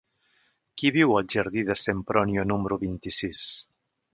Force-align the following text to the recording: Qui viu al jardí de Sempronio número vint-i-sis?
Qui 0.81 0.91
viu 0.95 1.13
al 1.19 1.27
jardí 1.35 1.65
de 1.69 1.77
Sempronio 1.81 2.47
número 2.53 2.81
vint-i-sis? 2.89 3.45